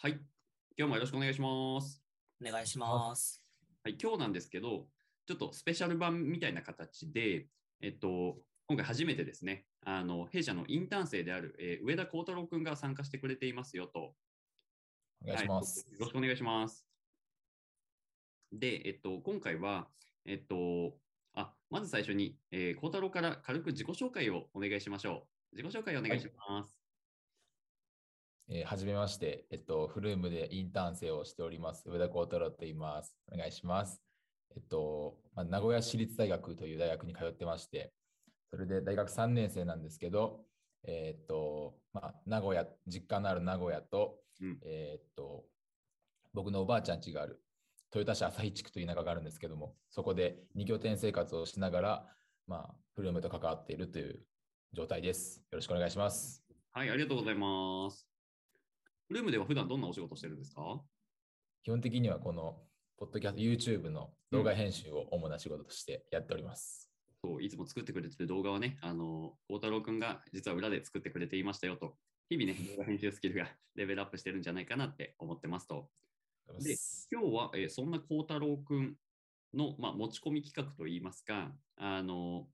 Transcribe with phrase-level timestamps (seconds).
[0.00, 0.12] はい。
[0.76, 2.00] 今日もよろしくお願いします。
[2.40, 3.42] お願いします。
[3.82, 4.86] はい、今日なんですけど、
[5.26, 7.48] ちょっとスペシャル版みたいな形で、
[7.80, 8.36] えっと、
[8.68, 14.14] 今回初めてですね、あの弊社のインターン生である、えー上田幸太郎くんが参加してくれていますよと。
[15.24, 15.80] お願いします。
[15.80, 16.86] はいよろしくお願いします。
[18.52, 19.88] で、えっと、今回は、
[20.24, 20.96] えっと、
[21.34, 25.56] あ、まず最初に、えー、幸太郎から軽く自己紹介をお願いしましょう。
[25.56, 26.77] 自己紹介お願いします。
[28.50, 33.14] えーはじめまして、えっと、フルームでインターン生をしております、上田幸太郎と言います。
[33.30, 34.00] お願いします。
[34.56, 37.92] えっと、まあ、名古屋市立大学という大学に通ってまして、
[38.50, 40.40] それで大学3年生なんですけど、
[40.84, 45.44] えっと、まあ、名古屋、実家のある名古屋と、うんえっと、
[46.32, 47.42] 僕のおばあちゃん家がある
[47.94, 52.06] 豊田市朝日地区という田舎があるんですけども、そこで2拠点生活をしながら、
[52.46, 54.20] まあ、フルームと関わっているという
[54.72, 55.38] 状態です。
[55.50, 56.42] よろしくお願いします。
[56.72, 58.07] はい、ありがとうございます。
[59.10, 60.82] ルームでは普段どんなお仕事してるんですか？
[61.62, 62.62] 基本的にはこの、
[62.98, 66.90] ポッドキャスト、YouTube の動画編集を主な仕事としてやっております。
[67.24, 71.96] そういつも作ってくれてる動画はね、あの、孝太郎くんが実は裏で作ってくれていましたよと、
[72.28, 75.90] 日々ね、 動画編集スキルがレベルアップしてるんじゃないかなって思ってますと。
[76.60, 76.76] で
[77.10, 78.96] 今日は、えーそんな孝太郎くん
[79.54, 82.50] の、まあ、持ち込み企画といいますか、あの、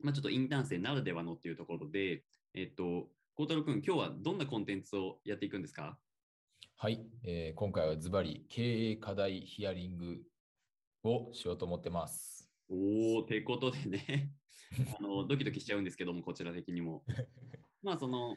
[0.00, 5.98] まあ、ちょっとインターン生ならではのっていうところで、えっと、孝太郎くん、今日はどんなコンテンツをやっていくんですか？
[6.76, 10.22] はい、えー今回はズバリ経営課題ヒアリング
[11.02, 12.48] をしようと思ってます。
[12.68, 14.30] おー、てことでね
[14.98, 17.04] あの、ドキドキしちゃうんですけども、こちら的にも。
[17.82, 18.36] まあ、その、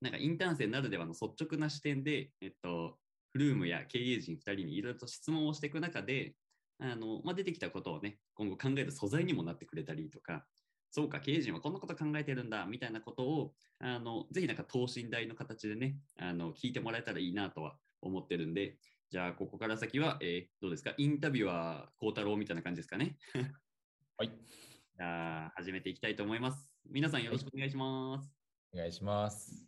[0.00, 2.98] なんかインターン生ならではの率直な視点で、えっと、
[3.30, 6.36] フルームや経営陣2人にいろいろと質問をしていく中で、
[6.78, 10.46] あの、まあ、出てきたことをね、今後考える素材にもなってくれたりとか、
[10.94, 18.76] そうか、経営陣はこんなこと考えてるんだ、みたいなことを、あの、ぜひなんか等身大の形でね、あの、聞いてもらえたらいいなとは思ってるんで、
[19.08, 20.92] じゃあ、ここから先は、えーどうですか？
[20.98, 23.16] インタビュアー孝太郎みたいな感じですかね？
[24.18, 26.76] はい、じゃあ、始めていきたいと思います。
[26.90, 28.30] 皆さんよろしくお願いします。
[28.74, 29.66] お願いします。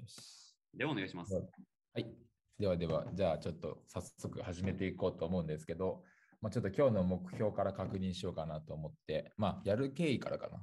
[0.00, 1.34] よしでは、お願いします。
[1.34, 2.16] はい。
[2.58, 6.04] ではでは、じゃあちょっと早速始めていこうと思うんですけど、
[6.42, 10.62] まあ、ちょっと今日の目標から確認しようかなと思って、まあ、やる経緯からかな。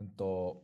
[0.00, 0.62] うんと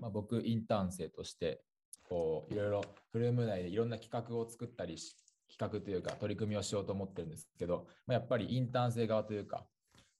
[0.00, 1.62] まあ、僕、インターン生として、
[2.08, 2.82] こういろいろ
[3.12, 5.16] フルーム内でいろんな企画を作ったりし、
[5.48, 9.66] 企画というか取り組みをしようと思ってるんですけど、まあ、やっぱりインターン生側というか、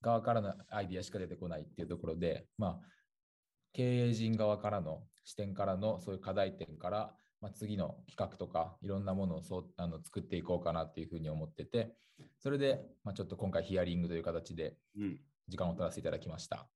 [0.00, 2.81] 側からのアイディアしか出てこないっていうところで、まあ、
[3.73, 11.94] 経営陣側からの視点からのそういう課題点から、まあ、次の企画とかいろんなものをそうあの作っていこうかなっていうふうに思ってて、
[12.38, 15.21] それで、まあ、ちょっと今回ヒアリングという形でうん。
[15.47, 16.66] 時間を取らせていただきました。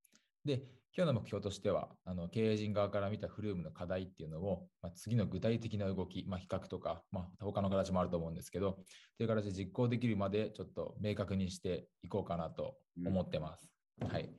[0.45, 0.62] で、
[0.95, 8.79] 今日の目標としては、あの経営陣側から見たフルームの課題っていうのを、まあ、次の具体的な動き、まあ、比較とか、まあ、他の形もあると思うんですけど、
[9.17, 13.71] という形で実行できるまでちょっと明確にしていこうかなと思ってます。
[14.00, 14.31] はい。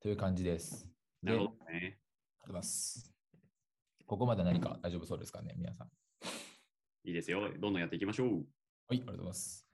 [0.00, 0.88] という感じです。
[1.22, 1.56] でなるほどね。
[1.66, 1.98] ありがとう
[2.40, 3.13] ございます。
[4.06, 5.88] ここまで何か大丈夫そうですかね、皆さん。
[7.04, 7.40] いいですよ。
[7.40, 8.28] どんどんやっていきましょう。
[8.28, 8.42] はい、
[8.90, 9.66] ありがとうございます。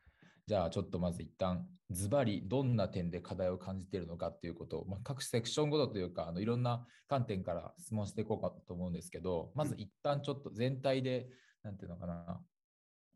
[0.46, 11.28] じゃあ、ちょっとまず一旦、ズバリどんな点で課題を感じているのかということを、まあ、各セクションごとというか、あのいろんな観点から質問していこうかと思うんですけど、まず一旦ちょっと全体で、
[11.62, 12.40] なんていうのかな、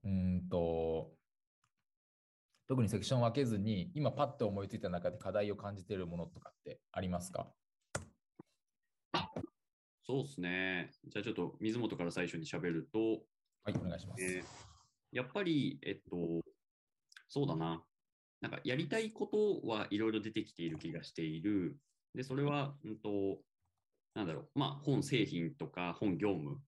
[0.04, 1.12] うーんと、
[2.68, 7.48] 特にセクション分けずに、今パッと思いついた中で課題を感じているものとかってありますか？
[10.06, 10.90] そうですね。
[11.06, 12.98] じゃあ、ちょっと水本から最初に喋ると、
[13.64, 14.22] はい、お願いします。
[14.22, 14.74] えー
[15.14, 16.44] やっぱり、えっと、
[17.28, 17.80] そうだな。
[18.40, 21.78] なんかやりたいことはいろいろ出てきている気がしている。
[22.16, 23.38] で、それは、うんと、
[24.14, 26.58] なんだろう、まあ、本製品とか本業務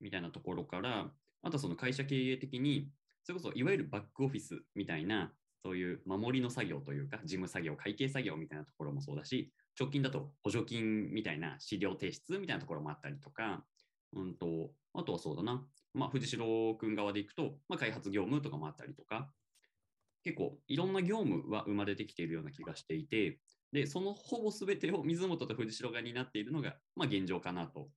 [0.00, 1.10] みたいなところから、
[1.42, 2.90] あとはその会社経営的に、
[3.24, 5.32] それこそいわゆるバックオフィスみたいな、
[5.62, 13.64] そういう守りの作業というか、事務作業、会計作業みたいなところもそうだし、直近だと補助金みたいな資料提出みたいなところもあったりとか、
[14.14, 15.64] うんと、あとはそうだな、
[15.94, 19.30] まあ、藤代君側でいくと、まあ、開発業務とかもあったりとか、
[20.24, 23.38] 結構いろんな業務は生まれてきているような気がしていて、
[23.72, 27.90] で、そのほぼ全てを 水本と藤代が担っているのが、まあ、現状かなと。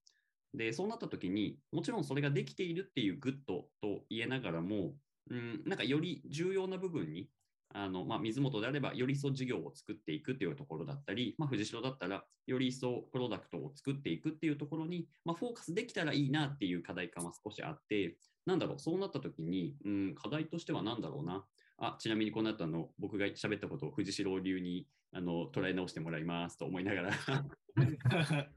[0.53, 4.97] で、そうなった時に、もちろんそれができているっていうグッドと言いながらも、
[5.29, 7.29] うん、なんかより重要な部分に、
[7.73, 21.45] あのまあ、水本であれば、より一層事業を作っていくっていうところだったり、まあ、藤代だったら、より一層プロダクトを作っていくっていうところに、まあ、フォーカスできたらいいなっていう課題感は少しあって、なんだろう、そうなった時に、うん、課題としては何だろうな。
[21.83, 27.12] あちなみにこの後あの僕が喋ったことを藤代流にあの捉え直してもらいますと思いながら。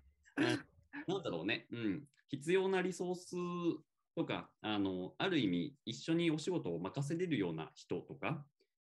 [1.06, 3.36] なんだろうね、うん、必要なリソース
[4.14, 8.44] とか、あの、ある意味、一緒にお仕事を任せれるような人とか、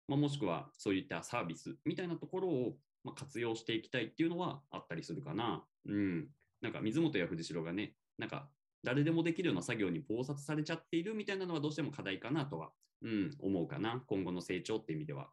[0.09, 5.63] まあ、もしくはそういったサービスみたいなところを、まあ、活用していきたいっていうのはあったりするかな。
[5.85, 6.27] うん。
[6.61, 8.49] なんか水本や藤代がね、なんか
[8.83, 12.71] 誰でもできるような作業に忙殺されちゃっているみたいなのはどうしても課題かなとは、
[13.03, 14.03] うん、思うかな。
[14.07, 15.29] 今後の成長っていう意味では。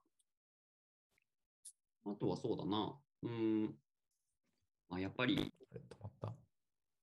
[2.05, 3.01] あとはそうだな。
[3.23, 3.75] うん。
[4.91, 5.41] あ、やっぱり、止
[6.03, 6.35] まった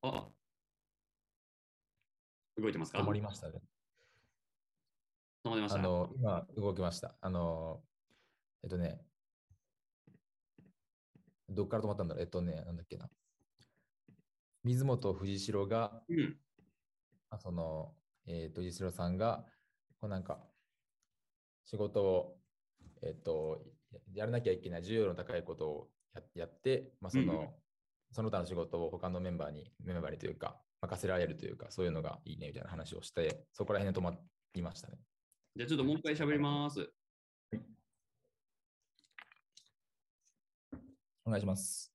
[0.04, 0.30] あ、
[2.56, 3.00] 動いてますか？
[3.00, 3.60] 止まりましたね。
[5.44, 5.80] 止ました。
[5.80, 7.16] あの、今動きました。
[7.22, 7.81] あの、
[8.63, 9.01] えっとね、
[11.50, 13.10] どっから止まったんだろうえっとね、なんだっけな。
[14.63, 16.38] 水本藤代が、うん。
[17.30, 17.94] あその、
[18.25, 19.45] えっと、藤代さんが、
[20.00, 20.40] こうなんか、
[21.66, 22.38] 仕事を、
[23.01, 23.62] えっと、
[23.92, 27.50] ややらなきゃいけない重要の高いことをややって、まあ、その、うん
[28.13, 34.16] その他の仕事を他のメンバーに、メンバーにというか、任せられるというか、そういうのがいいねみたいな話をして、そこら辺で止ま
[34.54, 35.00] りましたね。
[35.55, 36.89] じゃあちょっともう一回喋ります。
[41.25, 41.94] お願いします。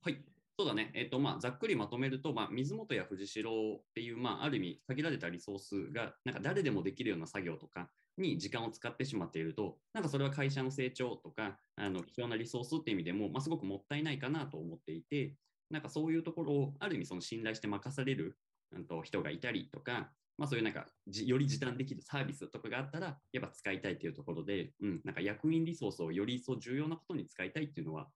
[0.00, 0.18] はい。
[0.56, 0.92] そうだね。
[0.94, 15.34] えっ、と、まあ、ざっくりまとめると、まあ、水元や藤代っていう、まあ、ある意味、限られたリソースが、なんか誰でもできるような作業とかに時間を使ってしまっていると、なんかそれは会社の成長とか、あの、貴重なリソースっていう意味でも、まあ、すごくもったいないかなと思っていて、
[15.68, 18.38] なんかそういうところを、ある意味、その信頼して任される、
[18.70, 28.08] うん、と人がいたりとか、まあ、そういうなんかじより時短できるサービスとかがあったら、やっぱ使いたいっていうところで、うん、なんか役員リソースをより一層重要なことに使いたいっていうのは、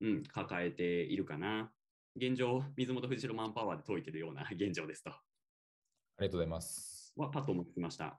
[0.00, 1.70] うん、抱えているかな。
[2.16, 5.10] 現状、水本藤代マンパワーで解いてるような 現状ですと。
[5.10, 5.22] あ
[6.20, 7.12] りがとうございます。
[7.14, 8.18] は、パッと思いつきました。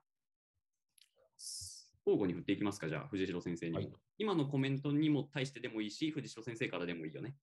[2.06, 3.78] 交互に振っていきますか、じゃあ、藤代先生にも。
[3.78, 7.36] はい今のコメントにも対してでもいいし、藤代先生からでもいいよね。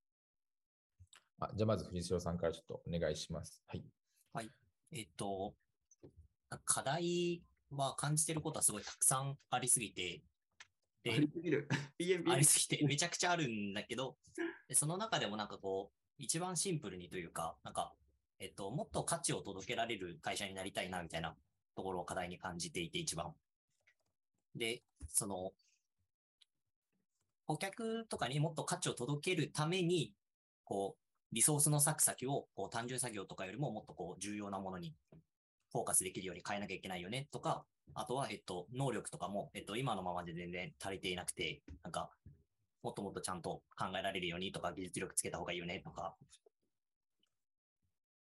[1.39, 3.63] あじゃあまず藤代さんからちょっとお願いします。
[3.65, 3.85] はい。
[4.91, 5.56] えっと、
[6.65, 10.21] 課題は感じてることはすごいたくさんありすぎて、
[11.07, 11.68] あでりすぎ る。
[12.27, 14.18] ありすぎてめちゃくちゃあるんだけど、
[14.68, 17.94] でその中でもなんかこう、一番シンプルにというか、なんか、
[18.39, 21.36] えっと、もっと価値を届けられる会社になりたいな、みたいな
[21.75, 23.33] ところを課題に感じていて、一番。
[24.56, 25.53] で、その、
[27.45, 30.13] 顧客とかにもっと価値を届けるために、
[30.63, 34.95] こう、リソースの割く先を、こう、単純作業とかよりももっとこう、重要なものに
[35.75, 42.10] フォーカスできるように変えなきゃいけないよね、とか、あとは、えっと、能力とかも、えっと、今のままで全然足りていなくて、なんか、
[42.81, 46.16] もっともっとちゃんと考えられるようにとか、技術力つけた方がいいよねとか、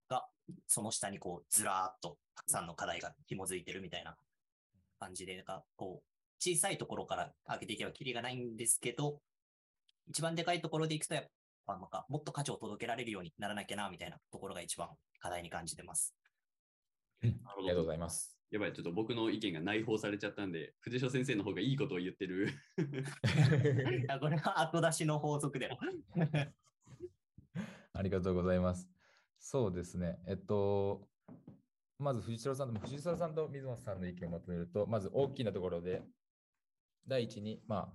[0.09, 0.27] が、
[0.67, 4.17] その下にこう、ずらーっとたくさんの課題が紐づいてるみたいな
[4.99, 6.05] 感じで、なんかこう、
[6.39, 9.21] 小さいところから上げていけばキリがないんですけど、
[10.07, 11.29] 一番でかいところでいくと、やっ
[11.65, 16.13] ぱ、なんか、もっと価値を届けられるようにならなきゃな、みたいなところが一番課題に感じてます。
[17.45, 17.87] ありがとうごど。
[17.87, 18.35] ざいます。
[18.51, 22.49] やばい、ちょっと僕の意見が内包されちゃったんで、藤代先生の方がいいことを言ってる。
[24.01, 25.77] いや、これは後出しの法則でも。
[27.93, 28.89] ありがとうございます。
[29.39, 30.19] そうですね。
[30.27, 31.07] えっと、
[31.97, 36.03] まず藤代さんと、藤代さんと水本さんの意見をまとめると、まず大きなところで、
[37.07, 37.93] 第一に、ま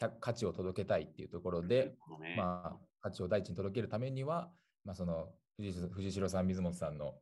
[0.00, 4.52] あ、価値を届けたいっていうところで、ね、まあ、価値を第一に届けるためには、
[4.84, 7.14] まあ、その藤代さん、水本さんの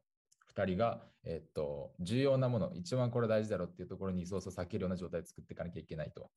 [0.54, 6.30] 2人が、えっと、重要なもの、一番これ大事だろうっていうところにリソースを避けるような状態を作っていかなきゃいけないと。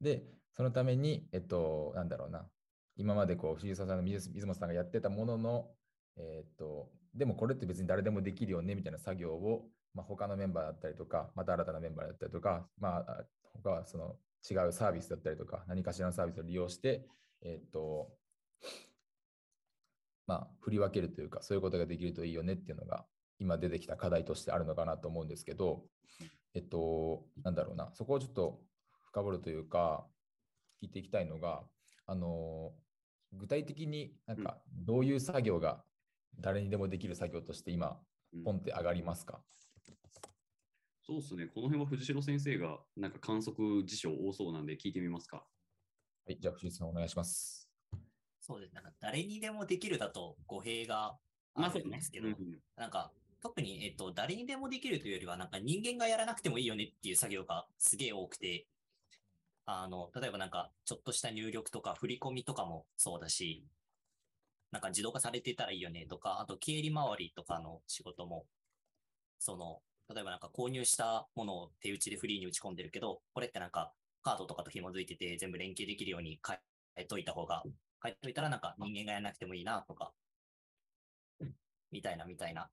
[0.00, 2.46] で、そのために、えっと、なんだろうな、
[2.96, 5.68] 今までこう藤代さんの水本さんがやってたものの、
[6.16, 13.24] えっと、でもこれって別に誰でもできるよねみたいな作業を、まあ、他のメンバーだったりとか、また新たなメンバーだったりとか、まあ、
[13.54, 14.16] 他はその
[14.48, 17.06] 違うサービスだったりとか、何かしらのサービスを利用して、
[17.42, 18.08] えっと、
[20.26, 23.06] まあ、振り分けるというか、そういうことができるといいよねっていうのが、
[23.44, 25.84] 今出てきた課題としてあるのかなと思うんですけど、
[26.54, 28.62] えっと、なんだろうな、そこをちょっと
[29.04, 30.06] 深掘るというか、
[30.82, 31.62] 聞いていきたいのが、
[32.06, 32.72] あの、
[33.32, 35.84] 具体的になんかどういう作業が
[36.40, 37.98] 誰にでもできる作業として今、
[38.32, 39.44] うんポンって上がりますか、
[41.06, 41.46] そうですね。
[41.46, 45.36] この辺は藤代先生がなんか観測事象多そうなんで聞いてみますか？
[46.26, 47.70] はい、じゃあ藤井さんお願いします。
[48.40, 48.80] そうですね。
[48.82, 51.16] なんか誰にでもできるだと語弊が
[51.54, 52.36] あるんですけど、うん
[52.76, 53.12] なんか
[53.44, 58.66] 特に、えっと、誰にでもできるというよりは、なんか人間がやらなくてもいいよねっていう作業がすげえ多くて、
[59.66, 63.62] あの、例えばなんかちょっとした入力とか振り込みとかもそうだし、
[64.72, 68.46] なんか自動化されてたらいいよねとか、あと経理回りとかの仕事も、
[69.38, 76.56] その、例えばなんか購入したものを手打ちでフリーに打ち込んでるけど、これってなんかカードとかと紐づいてて全部連携できるように変
[76.96, 77.62] えといた方が、
[78.02, 80.12] 変えといたらなんか人間がやらなくてもいいなとか、
[81.92, 82.70] みたいなみたいな。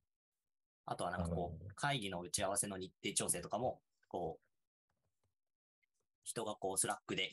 [0.86, 4.46] あとはなんかこう、会議の打ち合わせの日程調整とかも、こう、
[6.24, 7.32] 人がこう、スラックで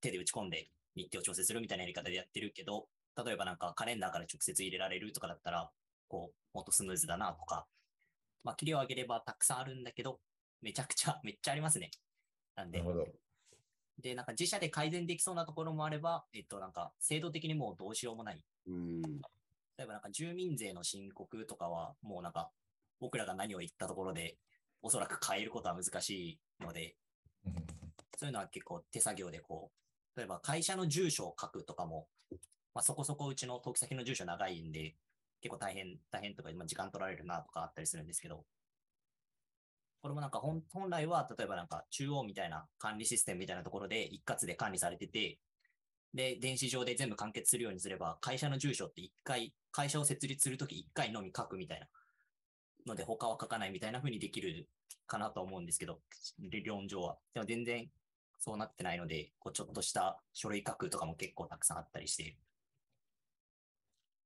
[0.00, 2.88] 手で打ち込んで日程を調整するみたいなやり方でやってるけど、
[3.24, 5.70] 例えばなんかカレンダーから直接入れられるとかだったら、
[6.08, 7.66] こう、もっとスムーズだなとか、
[8.44, 10.20] まあ、切りを上げればたくさんあるんだけど、
[10.62, 11.90] めちゃくちゃ、 めっちゃありますね。
[12.54, 13.06] なんでなる、ほど。
[13.98, 18.42] で、なんか自社で改善できそうなところもあれば、えっと、なんか制度的にもうどうしようもない。
[18.66, 19.02] うん。
[19.02, 22.50] 例えばなんか住民税の申告とかは、もうなんか、
[23.00, 24.36] 僕らが何を言ったところで、
[24.82, 26.96] おそらく変えることは難しいので、
[28.16, 29.70] そういうのは結構手作業でこ
[30.16, 32.08] う、例えば会社の住所を書くとかも、
[32.74, 34.94] まあ、そこそこうちの登記先の住所長いんで、
[35.40, 38.44] 結構大変、大変とか、まあ、時間取られるなとかあったりするんですけど、
[40.00, 45.38] これもなんか本本来は、例えばなんか中央みたいな管理システムみたいなところで一括で管理されてて、
[46.14, 51.86] で、電子上で全部完結するようにすれば、会社の住所って一回、会社を設立するとき一回のみ書くみたいな
[52.86, 54.68] ので、他は書かないみたいな風にできる
[55.06, 56.00] かなと思うんですけど、
[56.38, 57.18] 理論上は。
[57.34, 57.90] でも全然
[58.38, 62.36] そうなってないので、こうちょっとした書類書くとかも結構たくさんあったりして、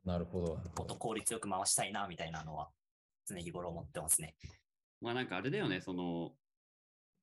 [0.05, 0.47] なるほど。
[0.55, 2.71] もっと効率よく回したいな、みたいなのは、
[3.27, 4.35] 常日頃思ってますね。
[5.01, 6.33] まあなんかあれだよね、その、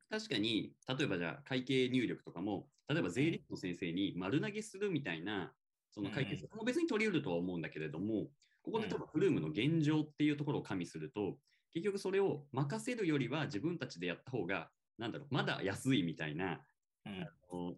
[0.10, 5.54] 確かに、例えばじゃあ会計入力とかも、例えば税理士の先生に丸投げするみたいな、
[5.92, 8.28] その会計うんも別に取り得るとは思うんだけれども、
[8.62, 11.38] ここで多分フルームの現状っていうところを加味すると、
[11.74, 16.62] 結局それを任せるよりは自分たちでやった方が、なんだろう、まだ安いみたいな、
[17.06, 17.72] うん。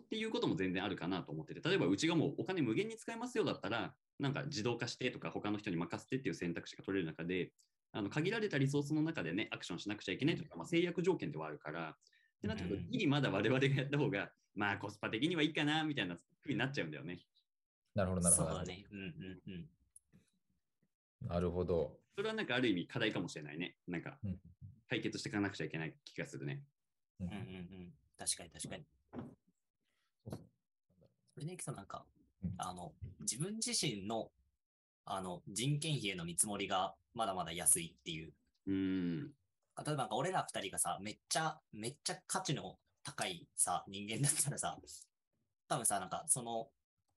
[0.00, 7.52] っていうことも全然あるかなと思ってて、例えばうちがもうお金無限に使えますよだったら、なんか自動化してとか他の人に任せてっていう選択肢が取れる中で、
[7.92, 11.94] あの限られたリソースの中でね、アクションしなくちゃいけないというか、まあ、制約条件ではあるから、っ
[12.40, 17.20] てなってくると、うんギリまだ我々がやった方が、まあコスパ的にはいいかなみたいなふうになっちゃうんだよね。
[17.94, 18.48] なるほど、なるほど。
[18.48, 18.84] そうだね。
[18.90, 19.68] うんうんうん。
[21.28, 21.98] なるほど。
[22.16, 23.76] それはなんかある意味課題かもしれないね。
[23.88, 24.38] なんかうん
[24.88, 26.62] 解決していかなくちゃいけない気がするね。
[27.20, 27.40] うんうんうんう
[27.86, 27.92] ん。
[28.18, 28.84] 確かに確かに。
[29.14, 30.46] そうそう
[31.34, 32.04] それでいくとなんか
[32.44, 34.30] うん、あの、自分自身の、
[35.06, 38.32] あの、人件費への見積もりがまだまだ安いっていう。
[38.66, 39.20] うーん。
[39.24, 39.32] 例え
[39.84, 44.78] ばなんか俺ら二人がさ、めっちゃ、めっちゃ価値の高いさ、人間だったらさ、
[45.68, 46.68] 多分さ、なんかその、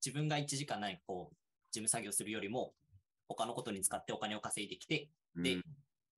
[0.04, 1.36] 自分が1時間何かこう、
[1.72, 2.74] 事務作業するよりも、
[3.28, 5.64] 他のことに使ってお金を稼いできて、でうん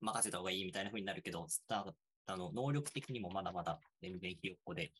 [0.01, 1.86] 任せた方がいいみたいな風になるけど、だ
[2.28, 4.94] あの能力的にもまだまだ全然ひよっこで、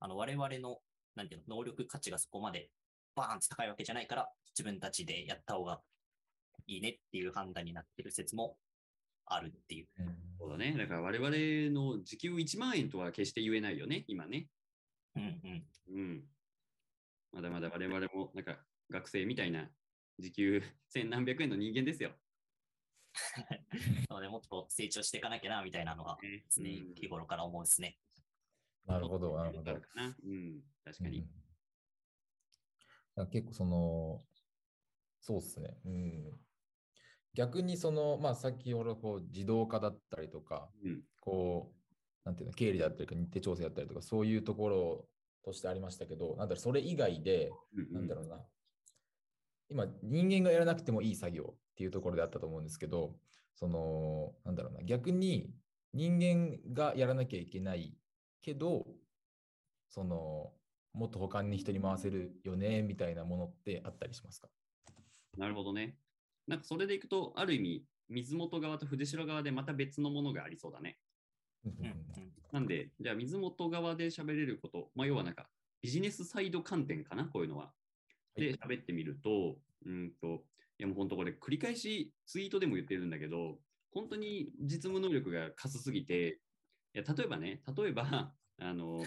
[0.00, 0.78] あの我々の、
[1.14, 2.70] なんていうの、能力価値がそこまで
[3.14, 5.80] バーンって高いわけじゃないから、自分たちでやった方が
[6.66, 8.56] いいねっていう判断になってる説も
[9.26, 9.86] あるっていう。
[9.98, 10.74] うんそうだね。
[10.76, 11.30] だから我々
[11.72, 14.48] の時給1万円とは決して言えないよね、今ね。
[15.14, 15.64] うんうん。
[15.94, 16.24] うん。
[17.32, 18.58] まだまだ我々もなんか
[18.90, 19.68] 学生みたいな
[20.18, 22.12] 時給千何百円の人間ですよ。
[24.08, 27.98] なので、もっと成長していかなきゃな、みたいなのが、ね常に日頃から思うんですね。
[28.86, 29.72] なるほど、なるほど。
[29.72, 29.76] う
[30.34, 30.60] ん。
[30.84, 31.18] 確かに。
[31.18, 31.42] うん
[33.30, 34.24] 結構その、
[35.20, 35.76] そうですね。
[35.84, 36.40] うん。
[37.34, 41.02] 逆にその、まあ先ほどこう自動化だったりとか、うん。
[41.20, 41.82] こう、
[42.24, 45.08] なんていうの、経理だったりとか日程調整だったりとか、そういうところ
[45.44, 48.40] としてありましたけど、なんだろう、それ以外で、うんなんだろうな。
[49.72, 53.16] 今、人間がやらなくてもいい作業っていうところであったと思うんですけど、
[53.54, 55.54] その、なんだろうな、逆に
[55.94, 57.96] 人間がやらなきゃいけない
[58.42, 58.86] けど、
[59.88, 60.52] その、
[60.92, 64.50] もっと他に人に回せるよね、みたいなものってあったりしますか？
[65.38, 65.96] なるほどね。
[66.46, 70.98] なんかそれでいくと、ある意味、水元側と藤代側でまた別のものがありそうだね。
[71.64, 71.94] うんうんうん。
[72.52, 75.48] なんで、じゃあ水元側で喋れること、まあ、要はなんか
[75.80, 77.72] ビジネスサイド観点かな、こういうのは。
[78.34, 80.44] で、喋ってみると、うんと、
[80.78, 83.58] いやもう本当これ繰り返しツイートでも言ってるんだけど、
[83.92, 86.40] 本当に実務能力がかすすぎて、
[86.94, 89.04] いや例えばね、例えば、 あの、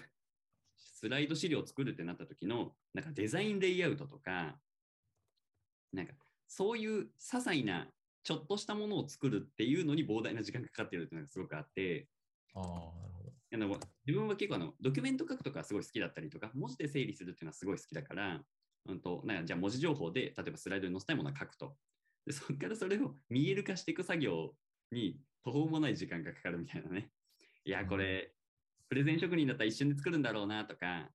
[0.77, 4.59] スライド資料を作るってなった時の、なんかデザインレイアウトとか、
[5.91, 6.13] なんか
[6.47, 7.89] そういう些細な
[8.23, 12.07] ちょっとしたものを作るっていうのに膨大な時間がかかってるっていうのがすごくあって、
[12.53, 13.33] ああ、なるほど。
[13.53, 18.43] あの自分は結構あのドキュメント書くとかすごい好きだったりとか、文字で整理するっていうのはすごい好きだから、
[18.87, 21.75] うんとなんかじゃあ文字情報で、例えばスライドに載せたいものを書くと。
[22.25, 24.55] でそこからそれを見える化していく作業
[24.91, 27.11] に途方もない時間がかかるみたいなね。
[27.65, 28.31] いや、これ、
[28.89, 31.09] プレゼン職人だったら一瞬で作るんだろうなとか、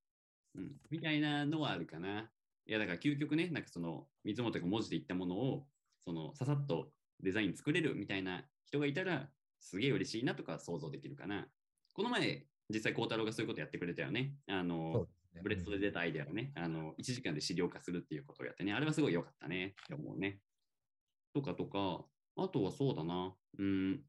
[0.55, 2.31] うん、みたいなのはあるかな。
[2.67, 5.67] いや、だから究極ね、なんかその、水本が文字で言ったものを、
[6.05, 9.29] その、ささっとデザイン作れるみたいな人がいたら、
[9.61, 11.47] すげえ嬉しいなとか想像できるかな。
[11.93, 14.35] この前、実際、孝太郎がそういうことやってくれたよね。
[14.47, 15.09] あの、
[15.43, 20.41] ブレストで出たアイデアをね、あの、1時間で資料化するっていうことをやってね、あれはすごい良かったねって思うね。
[21.33, 22.05] とかとか、
[22.37, 24.01] あとはそうだな、うん、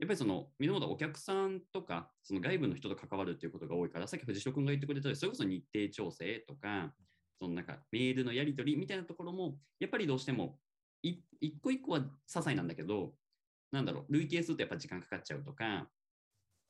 [0.00, 6.94] やっぱりその、水本はお客さんとか、その外部の人と関わるっていうことが多いから、さっき藤代君が言ってくれたように、それこそ日程調整とか、
[7.38, 10.58] そのなんかメールのやり取りみたいなところも、やっぱりどうしても、
[11.02, 13.12] い一個一個は些細なんだけど、
[13.72, 15.90] なんだろう、累計するとやっぱ時間かかっちゃうとか、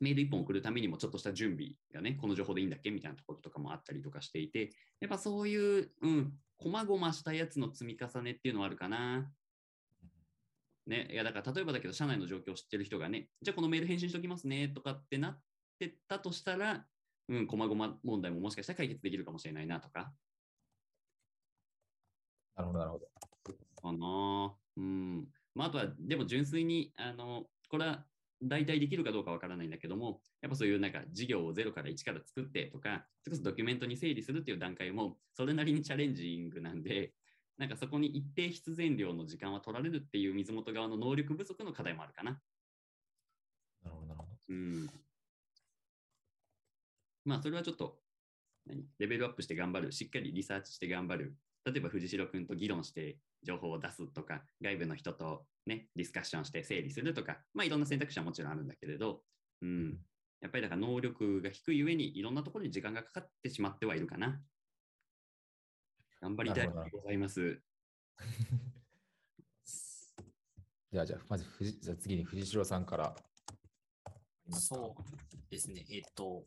[0.00, 9.30] メール一本送るためにもちょっとした準備がね、この情報でいいんだっけみたいなところとかもあったりとかしていて、やっぱそういう、うん、こまごましたやつの積み重ねっていうのはあるかな。
[10.86, 15.40] ね、いやだから例えばだけど、社内の状況を知ってる人がね、じゃあこのメール返信しておきますねとかってなっ
[15.78, 16.84] てたとしたら、
[17.28, 20.12] うん、こまごま問題ももしかしたら解決できるかもしれないなとか、
[22.56, 23.06] なるほど、なるほど。
[23.80, 24.54] かな。
[24.76, 25.28] うん。
[25.54, 28.04] まあ、あとは、でも純粋に、あの、これは
[28.42, 37.14] 代替できるかどうかわからないんだけども、やっぱそういうなんか事業をゼロから1から作ってとか、それこそドキュメントに整理するっていう段階も、それなりにチャレンジングなんで、
[37.58, 42.40] なんかそこに一定必然量の時間は取られるっていう水元側の能力不足の課題もあるかな。
[43.82, 44.30] なるほど、なるほど。
[44.48, 44.90] うん。
[47.24, 47.98] まあ、それはちょっと、
[48.66, 48.86] 何？
[48.98, 51.36] レベルアップして頑張る、しっかりリサーチして頑張る。
[51.64, 59.22] 例えば、藤代君と議論して情報を出すとか、外部の人とね、ディスカッションして整理するとか、まあ、いろんな選択肢はもちろんあるんだけれど、
[59.62, 59.98] うん。
[60.40, 64.40] やっぱりだから能力が低い上にいろんなところに時間がかかってしまってはいるかな。
[66.20, 67.60] 頑張りたいでございます。
[70.92, 73.14] じゃあ、じゃあ、まず藤、じゃあ次に藤代さんから。
[74.50, 75.02] そう
[75.50, 75.86] ですね。
[75.88, 76.46] えっと、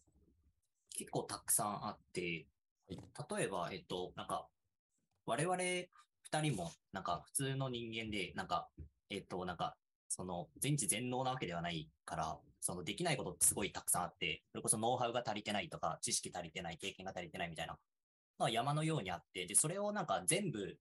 [0.89, 2.47] 結構たくさんあって、
[2.89, 2.97] 例
[3.39, 4.49] えば、えっと、なんか、
[5.25, 5.87] 我々二
[6.41, 8.69] 人も、なんか普通の人間で、なんか、
[9.09, 9.77] えっと、なんか、
[10.09, 17.77] その、全知全能なわけではないから、その、できないことってすごいたくさんあって、それこそノウハウが足りてないとか、知識足りてない、経験が足りてないみたいな、
[18.37, 20.77] まあ山のようにあって、で、それをなんか全部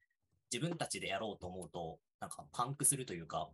[0.53, 3.51] 自分たちでやろうと思うと、なんかパンクするというか、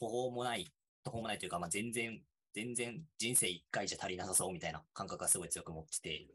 [0.00, 0.66] 途方もない、
[1.04, 2.20] 途方もないというか、まあ全然
[2.54, 6.26] 全然人生一回じゃ足りなさそうみたいな感覚がすごい強く持ってて、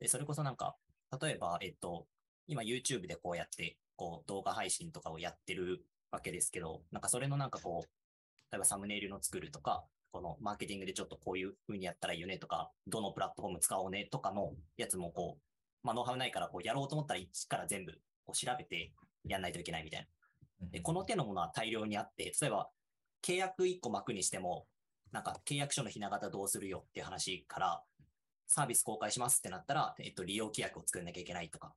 [0.00, 0.76] で、それこそなんか、
[1.20, 2.06] 例えば、えっと、
[2.50, 7.88] 今 YouTube でこうやって、こう動画配信とかをやってるわけですけど、なんかそれのなんかこう、
[8.50, 17.92] 例えばサムネイルの作るとか、このマーケティングでちょっとこういう風にやったらいいよねとか、どのプラットフォーム使おうねとかのやつもこう、まあノウハウないからこうやろうと思ったら一から全部
[18.26, 18.92] こう調べて
[19.24, 20.08] やんないといけないみたい
[20.60, 20.68] な。
[20.72, 22.68] で、この手のものは大量にあって、例えば、
[23.22, 24.66] 契約1個巻くにしても、
[25.12, 27.82] なんか契約書のひな形どうするよっていう話から、
[28.46, 31.72] サービス公開しますってなったら、えっと、利用規約を作んなきゃいけないとか、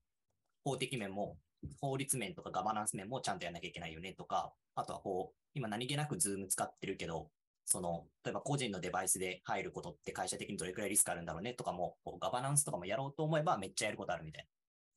[0.63, 1.38] 法的面も、
[1.80, 7.30] 法律面とかガバナンス面もちゃんとやんなきゃいけないよねとか、あとはこう、今何気なくズーム使ってるけど、
[7.65, 14.47] その、例えば個人のデバイスで入ることって会社的にどれくらいリスクあるんだろうねとかも、こうガバナンスとかもやろうと思えばめっちゃやることあるみたい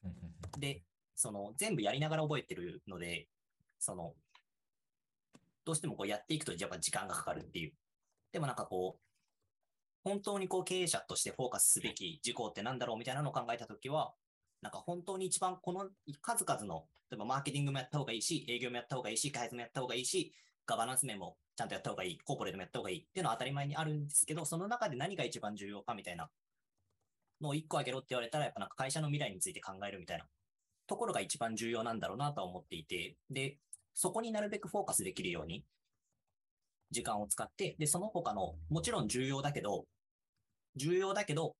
[0.02, 0.10] な。
[0.58, 0.82] で、
[1.14, 3.28] その全部やりながら覚えてるので、
[3.78, 4.14] その、
[5.64, 7.72] どうしてもこうやっていくとやっぱ時間がかかるっていう。
[8.32, 9.00] でもなんかこう、
[10.08, 14.14] 本当にこう経営者としてフォーカスすべき事項ってなんだろうみたいなのを考えたときは、
[14.62, 15.88] なんか本当に一番この
[16.20, 20.32] 数々の、例えばマーケティングもやった方がいいし、営業もやった方がいいし、開発もやった方がいいし、
[20.66, 26.28] ガバナンス面もちゃんとやった方がいい、コーポレートもやった方がいいっていうのは当たり前にあるんですけど、その中で何が一番重要かみたいな
[27.40, 30.26] のを一個あげろって言われたら、やっぱなんか会社の未来について考えるみたいな
[30.86, 33.58] ところが一番重要なんだろうなとは思っていて、で、
[33.94, 35.64] そこになるべくフォーカスできるように、
[36.90, 39.86] 時間を使って、で、その他の、もちろん重要だけど、
[40.76, 41.56] 重要だけど、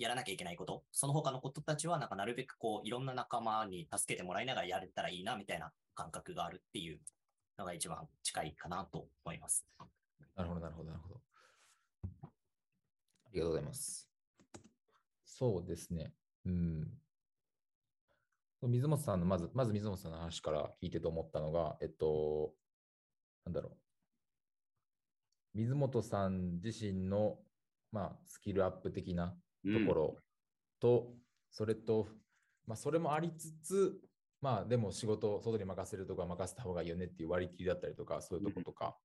[0.00, 6.98] やらなきゃいけないこと、その他のことたちは、なんかなるべくこう、いろんな仲間に助けてもらいながらやれたらいいな、みたいな感覚があるっていう
[7.58, 9.66] のが一番近いかなと思います。
[10.34, 11.20] なるほど、なるほど、なるほど。
[12.24, 12.28] あ
[13.32, 14.10] りがとうございます。
[15.22, 16.14] そうですね。
[16.46, 16.98] うん。
[18.62, 22.54] 水本さんの、まず、まず水本さんの話から聞いてと思ったのが、えっと、
[23.44, 23.76] なんだろう。
[25.54, 27.38] 水本さん自身の、
[27.92, 30.16] まあ、スキルアップ的なところ
[30.80, 31.14] と、
[31.50, 32.08] それと、
[32.66, 34.00] まあ、それもありつつ、
[34.40, 38.96] まあ、でも仕事を外に任せるとか任せた方がいいよねっていう割り切りだったりとか、そういうとことか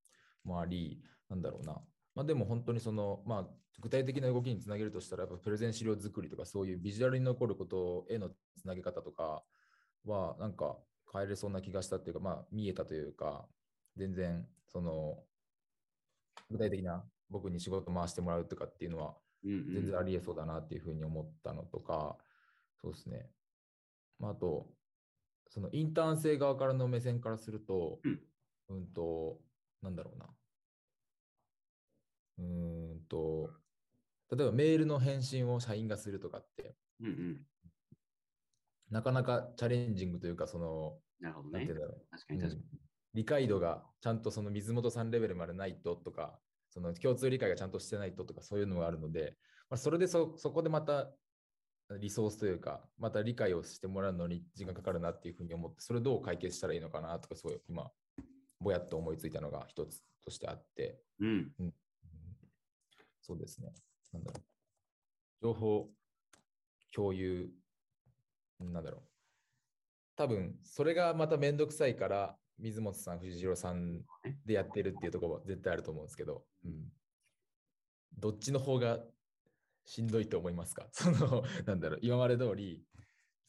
[0.43, 1.81] もあり、なんだろうな。
[2.13, 3.47] まあ、でも本当にその、まあ、
[3.81, 9.43] 具体的な動きにつなげるとしたら、やっぱプレゼン資料作りとか、そういうビジュアルに残ることへのつなげ方とか
[10.05, 10.77] は、なんか
[11.11, 13.45] 変えれそうな気がしたっていうか、まあ、見えたというか、
[13.97, 15.17] 全然、その、
[16.49, 19.15] 具体的な僕に仕事回してもらうとかっていうのは、
[19.45, 22.17] 全然ありえそうだなっていうふうに思ったのとか、
[22.81, 23.29] そうですね。
[24.19, 24.67] まあ、あと、
[25.47, 28.19] そのインターン生側からの目線からすると、うん、
[28.69, 29.39] うんと、
[29.81, 30.25] なんだろうな。
[32.37, 33.51] うんと、
[34.35, 37.41] 例えばメールの返信を社員がするとかって、うんうん、
[38.89, 41.67] なかなかチャレンジングというか、その、なるほどね。
[42.11, 42.63] 確かに確かに。
[42.73, 46.37] うん理解度がちゃんとその水本さんレベルまでないととか、
[46.75, 49.37] その共通理解がちゃんとしてないととか、そういうのがあるので、
[49.69, 51.09] まあ、それでそそこでまた
[51.99, 57.89] リソースというか、また理解をしてもらうのに時間かかるなっていうふうに思って、それをどう解決したらいいのかなとか、そう今、
[58.59, 61.53] ぼやっと思いついたのが一つとしてあって、うん。
[61.59, 61.73] うん
[63.21, 63.73] そうですね。
[64.13, 64.43] なんだろう。
[65.41, 65.89] 情報
[66.93, 67.49] 共有、
[68.59, 69.01] なんだろう。
[70.15, 74.01] 多分、それがまためんどくさいから、水本さん、藤代さん
[74.45, 76.91] でやってるっていうところは絶対あると思うんですけど、うん、
[78.17, 78.99] どっちの方が
[79.85, 80.87] しんどいと思いますか？
[80.93, 82.83] その、なんだろう、今まで通り、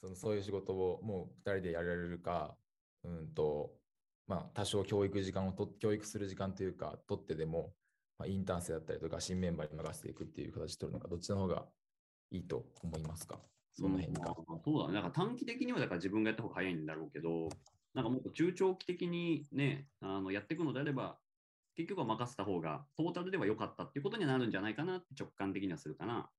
[0.01, 2.57] そのそういう仕事をもう2人でやられるか、
[3.05, 3.75] うんと、
[4.27, 7.75] まあ、多少教育時間をと、教育する時間というか、取ってでも、
[8.19, 11.69] まあ、インターン生だったりとか、新メンバーに任せていくっていう形を取るのか、どっちの方が
[12.31, 13.41] いいと思いますか？
[13.73, 14.95] その辺に関してうんそうだね。
[14.95, 17.49] だから短期的にはだから自分がやった方が早いんだろうけど、
[17.97, 21.19] なんかもっと中長期的にね、あのやっていくのであれば、
[21.77, 26.31] 結局は任せた方がトータルでは良かったっていうことになるんじゃないかなって直感的にはするかな。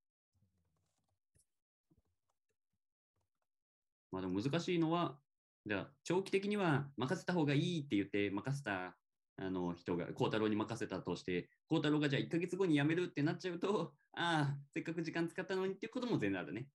[4.12, 5.18] まあでも難しいのは、
[5.66, 8.96] じゃあ長期的には任せた方がいいって言って任せた
[9.38, 16.68] あの人が、孝太郎に任せたとして、孝太郎がじゃあ1ヶ月後に辞めるってなっちゃうと、ああ、せっかく時間使ったのにっていうことも全然あるね。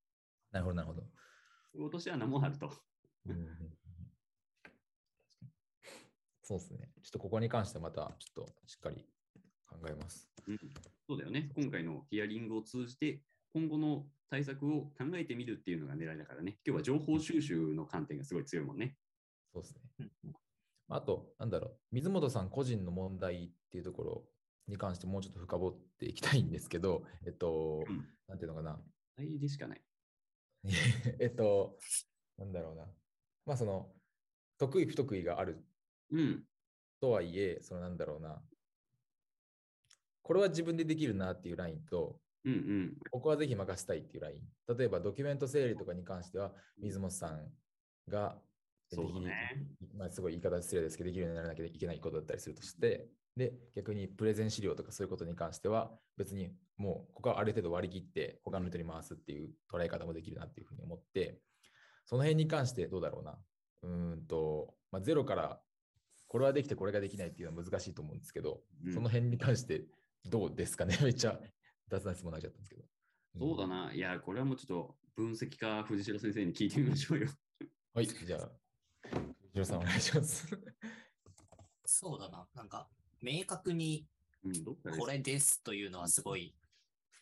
[0.50, 1.04] なるほど、なるほど。
[1.78, 2.72] 落とし穴もあると。
[3.26, 3.81] うん
[6.42, 6.90] そうですね。
[7.02, 9.06] ちょっとここに関してはまたちょっとしっかり
[9.68, 10.28] 考えます。
[10.46, 10.58] うん、
[11.06, 11.50] そうだよね。
[11.54, 13.20] 今回のヒアリングを通じて、
[13.54, 16.58] 今後の対策を考えてみるっていうのが狙いだからね。
[16.66, 18.96] 今日は情報収集の観点がすごい強いもんね。
[19.52, 20.08] そうですね。
[20.24, 20.32] うん
[20.88, 24.24] あと、なんだろう、水本さん個人の問題っていうところ
[24.68, 28.78] に関してもうちょっと深掘っていきたいんですけど、えっと、うんなんていうのかな。
[29.16, 29.82] 大でしかない。
[31.18, 31.78] えっと、
[32.36, 32.86] なんだろうな。
[33.46, 33.90] まあ、その、
[34.58, 35.64] 得意不得意がある
[36.12, 36.44] うん。
[37.00, 38.40] とはいえ、そのなんだろうな。
[40.22, 42.96] これは自分でできるなっていうラインと、うんうん。
[43.10, 44.76] ここはぜひ任せたいっていうライン。
[44.76, 47.50] 例えばドキュメント整理とかに関しては、水本さん
[48.08, 48.38] が
[48.90, 61.40] できそうだねまあ、すごい言い方失礼ですけど、できるようにならなきゃいけないことだったりするとして、で、逆にプレゼン資料とかそういうことに関しては、別にもうここはある程度割り切って、他の人に回すっていう捉え方もできるなっていうふうに思って、
[62.04, 63.38] その辺に関してどうだろうな。
[63.82, 65.60] うーんと、まあ、ゼロから
[66.32, 69.84] これはできてこれができないっていうのは難しいと思うんですけど、うんその辺に関して
[70.24, 70.96] どうですかね？
[71.04, 71.38] めっちゃ
[71.88, 72.84] 雑な質問になっちゃったんですけど。
[73.38, 73.92] そうだな。
[73.92, 77.28] いや、これはもうちょっと分析家、藤代先生に聞いてみましょうよ。
[77.92, 78.50] はい、じゃあ、
[79.10, 80.48] 藤代さんお願いします。
[81.84, 82.48] そうだな。
[82.54, 82.88] なんか、
[83.20, 84.06] 明確に
[84.98, 86.54] これですというのはすごい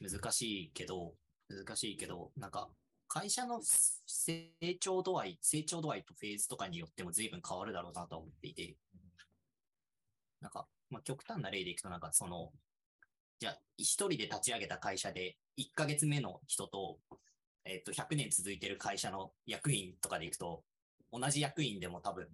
[0.01, 1.17] 難しいけど、
[1.49, 2.71] 難しいけど、なんか、
[3.13, 3.61] 会社の
[4.07, 8.77] 成長度合い、成長度合いとフェーズとかによっても随分変わるだろうなと思っていて、
[10.41, 12.53] なんか、まあ、極端な例でいくと、なんかその、
[13.41, 16.99] じゃあ、一人で立ち上げた会社で、1ヶ月目の人と、
[17.65, 20.63] えっと、100年続いてる会社の役員とかでいくと、
[21.13, 22.29] 同じ役員でも多分、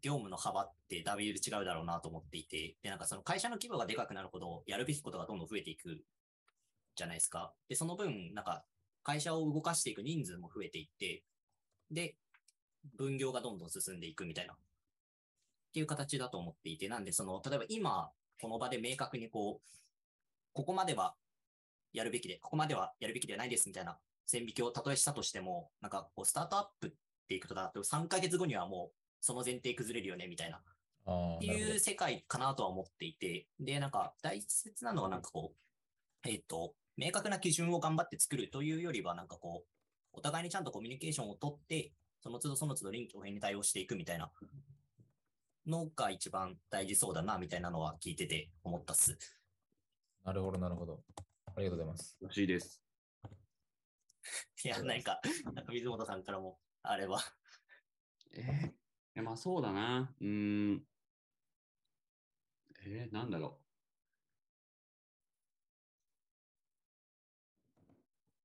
[0.00, 6.02] 業務の幅ってだいぶ違うだろうなと思っていて、で、なんかその会社の規模がでかくなるほど、やるべきことがどんどん増えていく
[6.96, 7.54] じゃないですか。
[7.68, 8.64] で、その分、なんか、
[9.02, 11.22] 会社を動かしていく人数も増えていって、
[11.90, 12.16] で、
[12.96, 14.56] 分業がどんどん進んでいくみたいな、っ
[15.72, 18.10] ていう形だと思っていて、なんで、その、例えば今、
[18.40, 19.78] この場で明確にこう、
[20.52, 21.14] ここまでは
[21.92, 26.90] やるべきで、ここまではやるべきではないですみたいな線引きをたとえしたとしても、なんかこう、スタートアップっ
[27.28, 30.60] ていくとだと、3ヶ月後にはもう、その前提崩れるよね、みたいな
[31.06, 39.68] あっていう世界かなとは思っていて、で、なんか大切なのはなんかこう、えっ、と、明確な基準を頑張って作るというよりは、なんかこう、
[40.12, 44.30] お互いにちゃんとコミュニケーションをとって、その都度その都度臨機応変に対応していくみたいな
[45.66, 49.16] のが一番大事そうだな、みたいなのは聞いてて思ったっす。
[50.24, 51.02] なるほど、なるほど。
[51.54, 52.18] ありがとうございます。
[52.20, 52.82] らしいです。
[54.64, 55.20] いや、なんか、
[55.52, 57.20] なんか水本さんからもあれば。
[58.34, 60.14] えー、まあそうだな。
[60.20, 60.86] うーん。
[62.84, 63.61] えー、なんだろ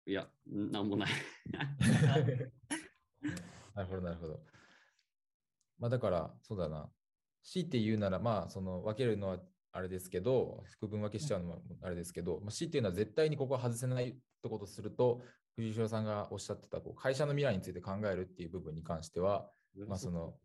[0.07, 1.09] いや、なんもない。
[3.75, 4.41] なるほど、なるほど。
[5.77, 6.89] まあだから、そうだな。
[7.43, 9.43] 強いて言うなら、まあ、その分けるのは
[9.73, 15.21] あれですけど、区分分けしちゃうのはあれですけど、まあ、強いて言うのは絶対にここは外せないってことすると、
[15.57, 19.51] 藤代さんがおっしゃってたこう会社の未来について考えるっていう部分に関しては、
[19.87, 20.39] まあその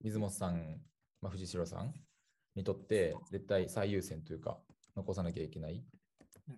[0.00, 0.80] 水本さん、
[1.20, 1.92] まあ、藤代さん
[2.54, 4.60] にとって絶対最優先というか、
[4.94, 5.84] 残さなきゃいけない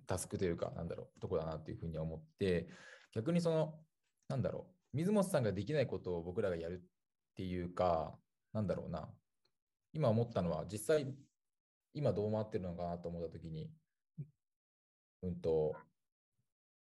[0.06, 2.68] タスクというか、なんだろう、とこだなっていうふうに思って、
[3.14, 3.80] 逆にその、
[4.28, 8.18] なんだろう、水本さんができないことを僕らがやるっていうか、
[8.52, 9.12] なんだろうな。
[9.92, 11.14] 今思ったのは、実際、
[11.94, 13.70] 今どう回ってるのかなと思ったときに、
[15.22, 15.76] うんと、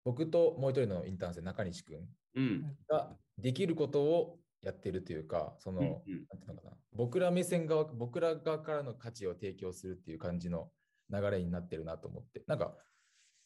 [0.04, 2.78] 僕ともう一人のインターン生、中西君うん。
[2.88, 5.94] ができることをやってるというか、その、うんうん
[6.30, 10.72] なんていうのかな、僕ら目線側、僕ら側からの価値を提供するっていう感じの
[11.12, 12.76] 流れになってるなと思って、なんか、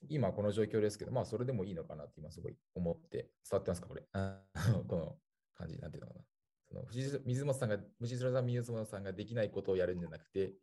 [0.09, 4.03] 今この状況ですけど、まあそれでもいいのかなって今すごい思って、伝わってますか、これ？
[4.13, 5.17] あの この
[5.55, 6.25] 感じ、なんていうのかな。
[6.67, 10.53] その藤水本さんが、藤代さん、水本さんができないことをやるんじゃなくて、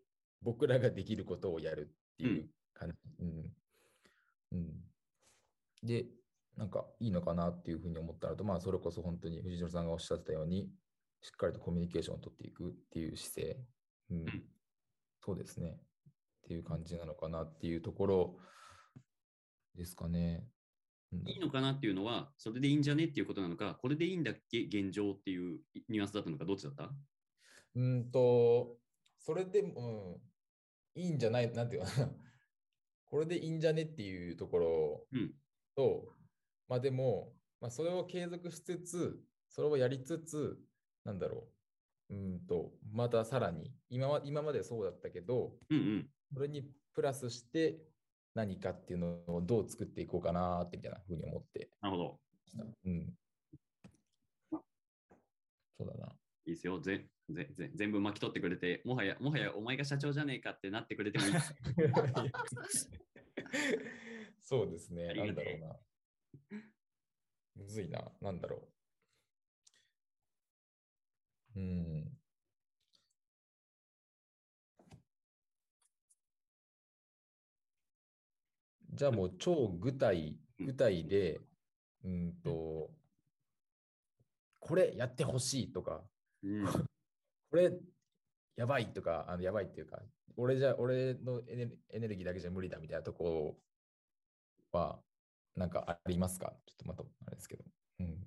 [0.43, 2.97] 僕らができることをやるっていう感じ。
[3.21, 3.57] うん。
[4.53, 4.91] うん。
[5.83, 6.07] で、
[6.57, 10.73] なんかいいのかなっていうふうに思ったのと、まあそれこそ本当に藤代さんがおっしゃってたように、
[11.23, 13.65] しっかりとコミュニケーションを取っていくっていう姿勢。
[14.11, 14.27] うん。
[15.21, 15.81] そうですね。
[16.43, 18.39] っていう感じなのかなっていうところ
[19.75, 20.47] ですかね。
[21.13, 26.93] うんいいのかなっていうのは、それでいいんじゃねっていうことなのか、これでいいんだっけ現状っていうニュアンスだったのか、どっちだった？
[27.75, 28.79] うんと、
[29.19, 30.21] それでも、
[30.97, 32.11] うん、いいんじゃない、なんていうかな。
[33.07, 35.35] これでいいんじゃねっていうところうん
[35.75, 36.15] と、
[36.69, 40.63] まあでも、まあ、それを継続しつつ、それをやりつつ、
[41.05, 41.49] なんだろ
[42.09, 42.15] う。
[42.15, 46.11] うんと、またさらに、今は今までそうだったけど、うんうん。
[46.33, 47.81] それにプラスして
[48.35, 52.21] 何かっていうのをどう作っていこうかなってみたいなふうに思ってなるほど。
[52.85, 53.15] うん。
[55.81, 56.07] そうだな。
[56.47, 56.81] いいですよ。
[56.81, 61.33] ぜぜぜ全部巻き取ってくれて、もはや、もはやお前が社長じゃねえかってなってくれてもいい。
[64.43, 65.15] そうですね。
[65.15, 65.77] なんだろうな。
[67.57, 68.13] むずいな。
[68.21, 68.69] なんだろ
[71.55, 71.61] う。
[71.61, 72.20] うん。
[79.01, 81.41] じゃあもう超具体、うん具体で、
[82.05, 82.91] うんと、
[84.59, 86.03] これやってほしいとか、
[86.43, 86.67] うん、
[87.51, 87.73] これ
[88.57, 90.03] やばいとか、あのやばいっていうか、
[90.37, 93.57] 俺じゃ、俺のエネエネルギーだけじゃ無理だみたいなとこ
[94.73, 95.03] ろは、
[95.57, 96.55] なんかありますか？
[96.67, 97.65] ちょっとまた、あれですけど。
[98.01, 98.27] うん。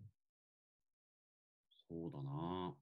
[1.88, 2.76] そうだな。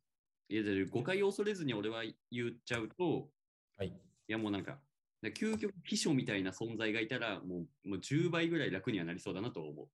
[0.48, 3.30] いや、で誤解を恐れずに俺は言っちゃうと、
[3.78, 3.90] はい。
[3.90, 3.94] い
[4.32, 4.82] やもうなんか、
[5.22, 9.88] で究極秘書みたいな存在がいたら、もうもう10倍ぐらい楽にはなりそうだなと思う。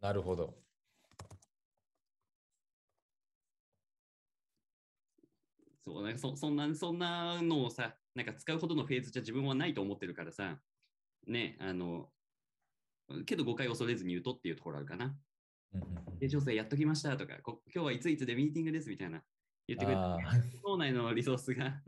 [0.00, 0.54] なるほど。
[5.84, 10.58] そうなんかそそんなそんなのをさ、なんか使うほどのフェーズじゃ自分はないと思ってるからさ、
[11.26, 12.08] ね、あの、
[13.26, 15.14] けど誤解を恐れずに言うとっていうところあるかな。
[16.20, 19.22] で、女性やっときましたとか、こ今日はいついつでミーティングですみたいな
[19.68, 20.18] 言ってくれて、あ
[20.62, 21.82] 校内のリソースが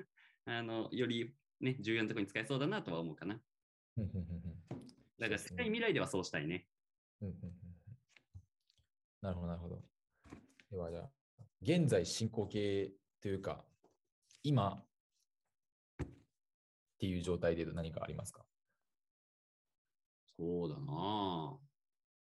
[0.44, 3.34] あのより、ね、重要なところに使えそうだなとは思うかな。
[3.34, 3.44] だか
[5.18, 6.68] ら、そうですね近い未来ではそうしたいね。
[9.22, 9.82] なるほど、なるほど。
[10.70, 11.10] では、じゃあ、
[11.62, 13.64] 現在進行形というか、
[14.42, 14.82] 今
[16.04, 16.06] っ
[16.98, 18.44] ていう状態で何かありますか？
[20.38, 21.58] そうだなぁ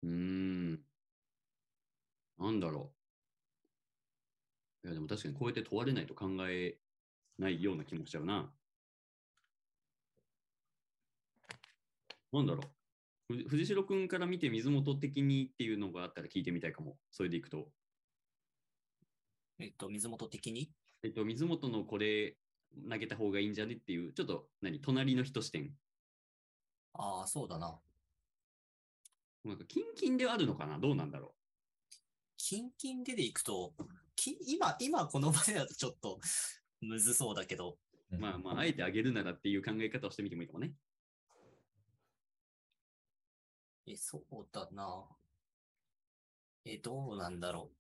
[0.04, 0.80] うーん。
[2.38, 2.94] なんだろ
[4.84, 4.88] う。
[4.88, 6.78] いや、でも確かにこうやって問われないと考え
[7.38, 8.54] ないような気もしちゃうな。
[12.32, 12.62] なんだろ
[13.30, 13.34] う。
[13.34, 16.98] ふ藤代君から見て水元的にっていうのがあったら聞いてみたいかも。
[17.12, 17.70] それでいくと。
[19.60, 20.72] えっと、水元的に？
[21.04, 22.36] えっと、水元のこれ
[22.90, 25.72] 投げた方がいいんじゃねっていう、ちょっと何、隣の人視点。
[26.94, 27.80] ああ、そうだな。
[29.46, 30.80] なんか、キンキンではあるのかな？
[30.80, 31.34] どうなんだろ
[32.38, 33.74] キンキンででいくと、
[34.16, 36.20] き今、今この場でだとちょっと
[36.82, 37.78] むずそうだけど、
[38.12, 38.18] う。
[38.18, 40.74] まあまあ、あえてあげるならっていう考え方をしてみてもいいかもね。
[43.90, 45.20] え、そうだな。
[46.64, 47.74] え、どうなんだろ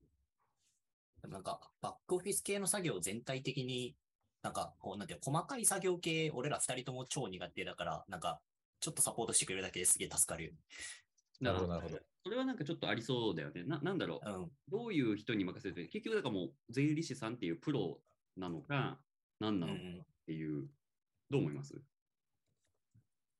[1.17, 1.21] う。
[1.21, 3.97] でもなんか、バックオフィス系の作業全体的に、
[4.41, 8.41] なんか、こう、なんていうの細かい作業系、俺ら二人とも超苦手だから、なんか、
[8.79, 10.55] ちょっとサポートしてくれるだけですげえ助かる。
[11.39, 11.99] なるほど、なるほど。
[12.23, 13.63] それはなんかちょっとありそうだよね。
[13.63, 14.29] ななんだろう。
[14.29, 14.51] うん。
[14.67, 18.03] どういう人に任せて、結局だからもう税理士さんっていうプロ
[18.35, 19.03] なのか、
[19.39, 20.69] 何うなのかっん、ていう、
[21.29, 21.81] どう思います？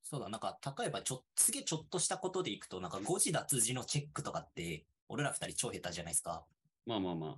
[0.09, 6.43] そうだ、なんか、例えばちょ、すげえちょっとしたことでいくと、なんか誤字脱字のチェックとかって、俺ら二人超下手じゃないですか。
[6.87, 7.29] まあまあまあ。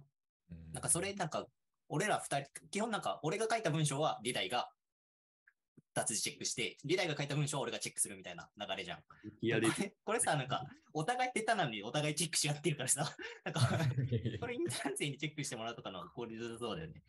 [0.51, 1.47] うんなんかそれ、なんか、
[1.89, 4.71] 俺ら二人、基本なんか、俺が書いた文章は、リダイが
[5.93, 8.99] 脱字チェックして、リダイが書いた文章は俺がチェックするみたいな流れじゃん。
[9.41, 13.03] いやでこれこれさ、なんか、お互い下手なのにお互いチェックし合ってるからさ、
[13.43, 13.59] なんか、
[14.39, 17.03] これインターン生にチェックしてもらうとかの効率そうだよね。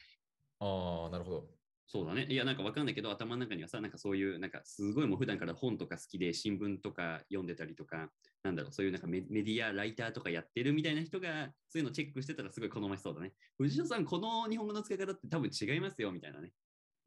[0.59, 1.62] ああ、なるほど。
[1.92, 2.24] そうだね。
[2.31, 8.09] いや、なんかわかんないけど、頭の中にはさ、なんかそういう、なんかすごいもう普段から本とか好きで、新聞とか読んでたりとか、
[8.42, 13.35] なんだろう、そういうなんかメメディア、ライターとかやってるみたいな人が、そういうのチェックしてたらすごい好ましそうだね。
[13.59, 16.50] 藤野さん、この日本語の使い方って多分違いますよ、みたいなね。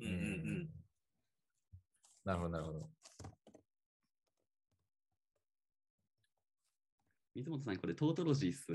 [0.01, 0.17] うんうんう
[0.51, 0.69] ん。
[2.23, 2.89] なるほど、なるほど。
[7.33, 8.67] 水本さん、これトートロジーっす。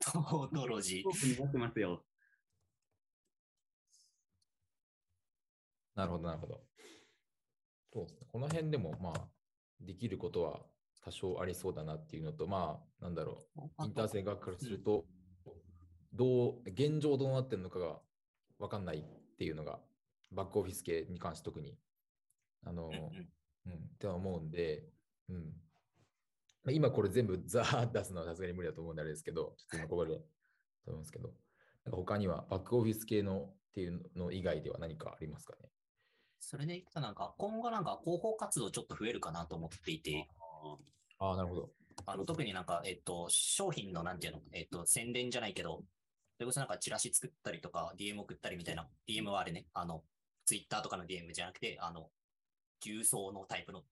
[0.00, 2.04] トートロジトーク になってますよ。
[5.96, 6.60] なるほど、なるほど。
[7.92, 8.26] そうですね。
[8.30, 9.28] この辺でも、まあ、
[9.80, 10.60] できることは
[11.04, 13.62] 多少ありそうだなっていうのと、まあ、なんだろー。
[13.84, 15.04] う、インターセ側からすると、
[16.12, 18.00] どう、現状どうなってるのかが
[18.58, 19.80] 分かんないっていうのが、
[20.30, 21.78] バックオフィス系に関して特に、
[22.64, 24.84] あの、うんって思うんで、
[25.28, 25.36] うん。
[26.64, 30.16] まあ今これ全部ザーッ出すのはさすがに無理だと思うんであれですけど、ちょっと今ここで
[30.84, 31.34] と思うんですけど、
[31.84, 35.70] なんか他にはバックオフィス系のっていうの以外では何かありますかね？
[36.38, 40.28] それでいくとなんか、今後なんか広報活動ちょっと増えるかなと思っていて、
[41.18, 41.70] ああ、なるほど。
[42.04, 45.82] あの特になんか、えっと、商品のなんていうの、えっと、宣伝じゃないけど、
[46.36, 50.02] それこそなんかチラシ作ったりとか、DM 送ったりみたいな、DM はあれね、あの、
[50.44, 52.10] Twitter とかの DM じゃなくて、あの、
[52.80, 53.82] 重層のタイプの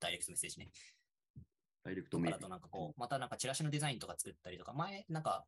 [0.00, 0.70] ダイレクトメッセージね。
[1.84, 2.48] ダイレクトメールと。
[2.48, 5.46] なんかこう、またなんかチラシのデザインとか作ったりとか、前、なんか、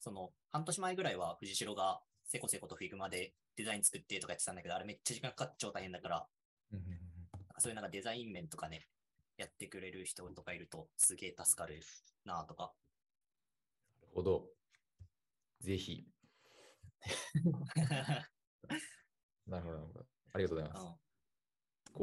[0.00, 6.26] その、半年前ぐらいは藤代がせこせこと Figma でデザイン作ってとかやってたんだけど、あれめっちゃ時間かかっちゃう大変だから、
[6.72, 6.98] うんうんうん
[7.32, 8.86] なんかそういうなんかデザイン面とかね、
[9.36, 11.80] やってくれる人とかいるとすげえ助かる
[12.24, 12.72] なとか。
[14.02, 14.48] なるほど。
[15.60, 16.06] ぜひ。
[19.46, 20.06] なるほど、なるほど。
[20.34, 20.84] ありがとうございます。
[20.84, 21.08] うん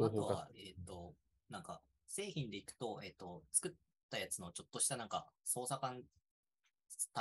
[0.04, 1.14] あとは、えっ、と、
[1.48, 3.72] なんか、製品でいくと、えっ、と、作っ
[4.10, 6.02] たやつのちょっとしたなんか、操作感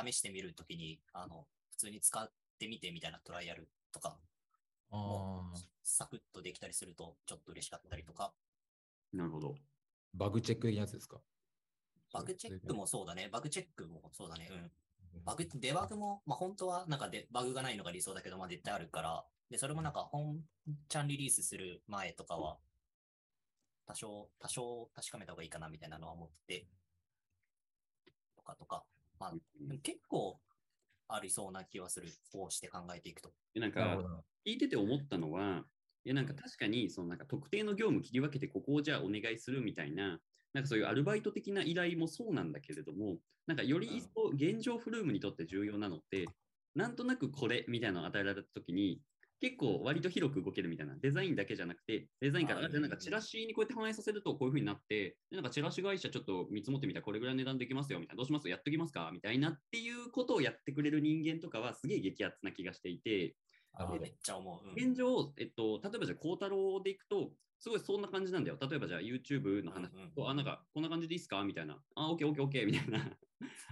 [0.06, 4.18] 試してみるときに、あの、普通に使ってみてみたいなトライアルとか、
[4.92, 8.34] ああ、サクッとできたりすると、ちょっと嬉しかったりとか、
[9.14, 9.56] なるほど。
[10.14, 11.18] バグチェック的なやつですか？
[12.14, 14.72] バグチェックもそうだね、バグチェックもそうだね、うん。
[15.24, 20.40] バグ、デバグも、まあ、本当はなんかでバグがないのが理想だけど、まあ、絶対あるから、で、それもなんか本
[20.88, 22.58] ちゃんリリースする前とかは、
[23.86, 26.66] 多少、多少確かめた方がいいかなみたいなのは思って、
[28.36, 28.84] とかとか、
[29.20, 29.34] まあ、
[29.84, 30.40] 結構
[31.08, 33.32] ありそうな気はする、こうして考えていくと。
[33.54, 34.04] でなんか。
[34.46, 35.66] 聞いてて思ったのは、
[36.04, 40.20] いやなんか確かにそのなんか特定の業務切り分けてここをじゃあお願いするみたいな、
[40.54, 46.28] なんかそういうアルバイト的な依頼もそうなんだけれども、なんかより一層現状フルームにとって重要なのって、
[46.76, 49.02] なんとなくこれみたいなのを与えられたときに、
[49.42, 59.12] 結構割と広く動けるみたいな、デザインだけじゃなくて、デザインから、なんかチラシにこうやって反映させるとこういう風になって、でなんかチラシ会社ちょっと見積もってみたらこれぐらいの値段できますよみたいな、どうしますやっときますか。
[59.14, 63.36] みたいなっていうことをやってくれる人間とかはすげえ激アツな気がしていて、
[64.02, 64.68] めっちゃ思う。
[64.68, 64.74] うん。
[64.76, 68.58] 現状、えっと、例えばじゃあ、孝太郎でいくと、すごいそんな感じなんだよ。
[68.62, 71.44] 例えばじゃあ、YouTube の話うんうんと、あ、なんか、こんな感じでいいっすか？
[71.44, 71.84] みたいな。
[71.96, 73.18] あ、OK、OK、OK、みたいな。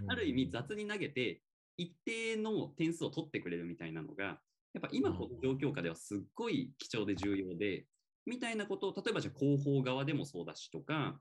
[0.07, 1.43] ある意味、雑に投げて、
[1.77, 4.41] 一定の点数を取ってくれるみたいなのが、
[4.73, 7.85] やっぱ今この状況下ではすっごい貴重で重要で、
[8.25, 11.19] みたいなことを、例えばじゃあ、広報側でもそうだしとか、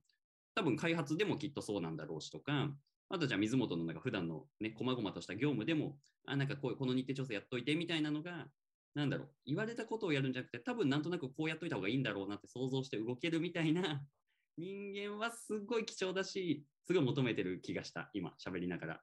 [0.54, 2.70] 多分開発でもきっとそうなんだろうしとか、
[3.08, 8.46] あとじゃあ水本のなんか普段のね、細々とした業務でも、あ、なんかこうこの日程調整やっといてみたいなのが、
[8.94, 14.02] なんだろう、言われたことをやるんじゃなくて、多分なんとなくこうやっといた方がいいんだろうなって想像して動けるみたいな
[14.56, 19.02] 人間はすごい貴重だし、すごい求めてる気がした、今、喋りながら。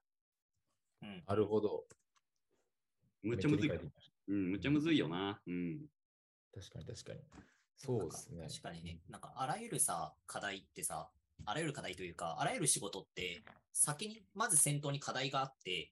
[1.02, 1.88] うんなるほど。
[3.22, 3.70] むっちゃむずい
[4.30, 5.42] うん、むっちゃむずいよな。
[5.46, 5.80] うん。
[6.54, 7.20] た確かに確かに。
[7.76, 8.48] そうですね。
[8.48, 11.10] 確かにね、なんかあらゆるさ、課題ってさ、
[11.46, 13.42] あらゆる課題というか、あらゆる仕事って、
[13.74, 15.92] 先に、まず先頭に課題があって、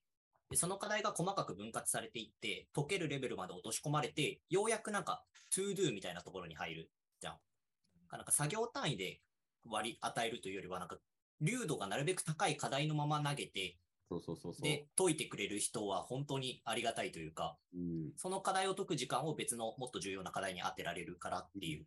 [0.50, 7.38] でその課題が細かく分割されていって、解けるレベルまで落とし込まれて、ようやくなんか、to do みたいなところに入るじゃん。
[8.12, 9.21] なんか作業単位で
[9.65, 10.98] 割り与えるというよりは、なんか、
[11.42, 13.77] 流度がなるべく高い課題のまま投げて、
[14.10, 14.64] そうそうそうそう。
[14.64, 21.86] で、解いてくれる人は本当にありがたいというか、うん、その課題を解く時間を別のもっと重要な課題に当てられるからっていう。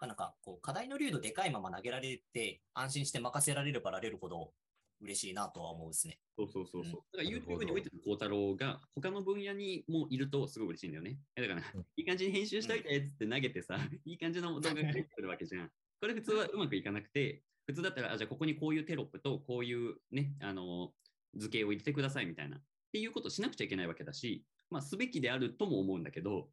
[0.00, 4.52] なんか、こう、課題の流度でかいまま投げられて、安心して任せられればられるほど
[5.00, 6.18] 嬉しいなとは思うですね。
[6.36, 7.16] そうそうそうそう。
[7.16, 11.18] だから YouTube においての孝太郎が他の分野にもいるとすごい嬉しいんだよね。
[11.36, 15.70] えだから、う んいい感じに編集しといてっつって投げてさ、いい感じの動画が出てくるわけじゃん。
[16.00, 20.92] これ普通はうまくいかなくて、普通だったら、あじゃあここにこういうテロップとこういうね、あの、
[21.36, 22.56] 図形を入れてくださいみたいな。
[22.56, 22.60] っ
[22.92, 26.48] ていうことをしなくちゃいけないわけだし、まあ、すべきであるとも思うんだけど、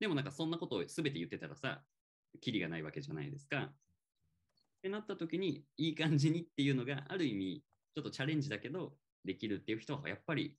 [0.00, 1.82] でもなんかそんなことをすべて言ってたらさ、
[2.40, 3.62] キリがないわけじゃないですか。
[3.62, 3.72] っ
[4.82, 10.58] てなった時に、いい感じにっていうのが、ある意味、ちょっとチャレンジだけど、できるっていう人はやっぱり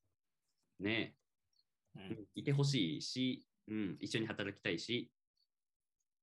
[0.80, 1.16] ね、
[1.96, 2.28] うん。
[2.36, 5.12] いてほしいし、うん、一緒に働きたいし、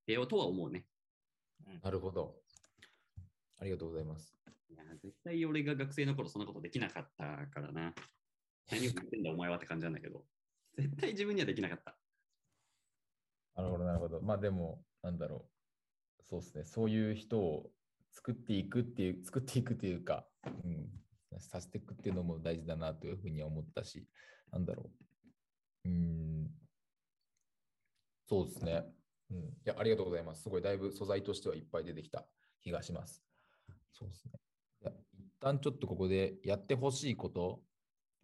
[0.06, 0.84] 出ようとは思うね。
[1.82, 2.34] なるほど。
[3.58, 4.41] ありがとうございます。
[4.72, 7.94] いや、絶対俺が学生の頃そんなことできなかったからな。
[8.70, 10.24] 何を言ってんだお前はって感じなんだけど、
[10.78, 11.98] 絶対自分にはできなかった。
[13.54, 14.20] なるほど、なるほど。
[14.22, 15.48] まあでも、なんだろ
[16.18, 16.24] う。
[16.24, 16.64] そうですね。
[16.64, 17.70] そういう人を
[18.12, 20.26] 作っていくっていう、作っていくというか、
[20.64, 20.90] うん、
[21.38, 24.08] させていくっていうのも大事だなというふうに思ったし、
[24.50, 24.90] なんだろ
[25.84, 25.88] う。
[25.88, 26.50] うん、
[28.26, 28.84] そうですね。
[29.30, 30.42] うん、いや、ありがとうございます。
[30.42, 32.26] すごい、だいぶ素材としてはいっぱい出てきた
[32.60, 33.22] 気がします。
[33.92, 34.32] そうですね。
[35.18, 37.60] 一旦ちょっとここでやってほしいこと、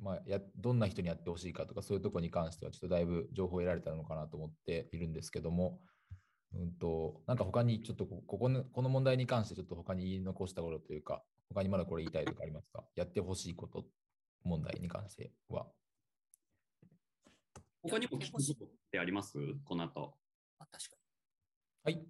[0.01, 5.81] まあ、やどんな人にやってほしいかとか、そういうところに関しては、ちょっとだいぶ情報を得られたのかなと思っているんですけども、
[6.55, 12.85] うんと、なんか他にちょっとこここのこの問題に関してちょっと他に言い残したことというか、他にまだこれ言いたいとかありますか？
[12.95, 13.85] やってほしいこと
[14.45, 15.67] 問題に関しては。
[17.83, 19.39] 他にも聞くことってあります？
[19.65, 20.15] この後。
[20.59, 20.97] あ確か
[21.85, 22.03] はい。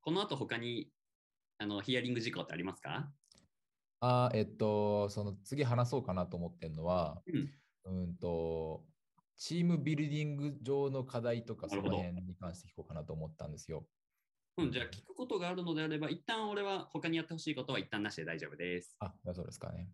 [0.00, 0.88] この後他に
[1.58, 3.10] あのヒアリング事項ってありますか？
[4.04, 7.22] あーえっと、その次話そうかなと思ってるのは、
[7.84, 8.84] うんうんと、
[9.36, 13.86] チームビルディング上の課題とか、そのなるほど辺に関して聞こうかなと思ったんですよ。
[14.58, 18.96] うん、じゃあ聞くことがあるのであれば、一旦俺は他にやってほしいことは一旦なしで大丈夫です。
[18.98, 19.88] あ、そうですかね。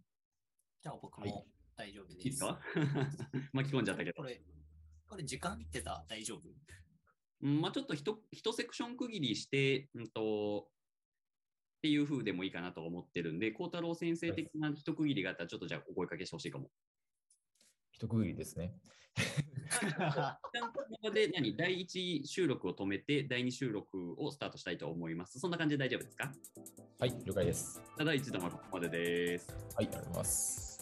[0.83, 1.47] じゃあ僕はいも
[1.77, 2.19] 大丈夫です。
[2.19, 2.59] いいですか？
[3.53, 4.23] 巻き込んじゃったけどこ。
[4.25, 4.41] れ、
[5.07, 6.49] これ時間見てた大丈夫？
[7.43, 10.69] うんまあ、ちょっと一一セクション区切りして、うんと、
[11.79, 16.71] っていう風でもいいかなと思ってるんで、孝太郎先生的な一区切りがあったら、ちょっとじゃあお声かけしてほしいかも。
[17.93, 18.75] 一区切りですね。
[21.13, 21.57] で何？
[21.57, 25.39] 第一収録を止めて、第二収録をスタートしたいと思います。
[25.39, 26.33] そんな感じで大丈夫ですか？
[26.99, 27.81] はい、了解です。
[27.97, 29.55] ただ一度はここまでです。
[29.77, 30.78] はい、ありがとうございます。